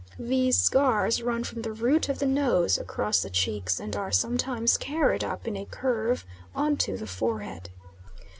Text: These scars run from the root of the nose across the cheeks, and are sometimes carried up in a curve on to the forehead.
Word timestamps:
These 0.17 0.57
scars 0.57 1.21
run 1.21 1.43
from 1.43 1.61
the 1.61 1.71
root 1.71 2.09
of 2.09 2.17
the 2.17 2.25
nose 2.25 2.79
across 2.79 3.21
the 3.21 3.29
cheeks, 3.29 3.79
and 3.79 3.95
are 3.95 4.11
sometimes 4.11 4.75
carried 4.75 5.23
up 5.23 5.47
in 5.47 5.55
a 5.55 5.63
curve 5.65 6.25
on 6.55 6.75
to 6.77 6.97
the 6.97 7.05
forehead. 7.05 7.69